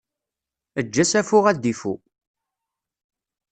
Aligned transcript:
Eǧǧ 0.79 0.95
asafu 1.03 1.37
ad 1.49 1.57
d-ifu! 1.61 1.93